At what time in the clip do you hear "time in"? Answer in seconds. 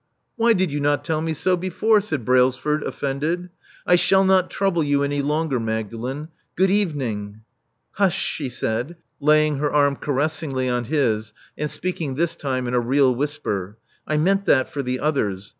12.35-12.73